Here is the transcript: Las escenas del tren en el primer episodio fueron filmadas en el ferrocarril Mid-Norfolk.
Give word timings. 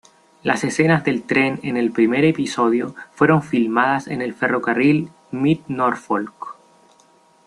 Las 0.41 0.63
escenas 0.63 1.03
del 1.05 1.21
tren 1.21 1.59
en 1.61 1.77
el 1.77 1.91
primer 1.91 2.25
episodio 2.25 2.95
fueron 3.13 3.43
filmadas 3.43 4.07
en 4.07 4.23
el 4.23 4.33
ferrocarril 4.33 5.11
Mid-Norfolk. 5.29 6.55